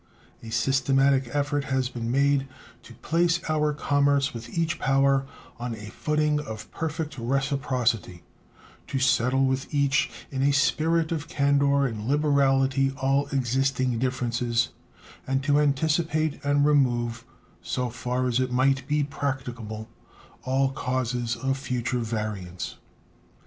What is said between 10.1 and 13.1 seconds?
in a spirit of candor and liberality